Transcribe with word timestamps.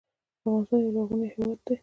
افغانستان 0.39 0.79
یو 0.81 0.91
لرغونی 0.95 1.27
هیواد 1.33 1.59
دی 1.65 1.75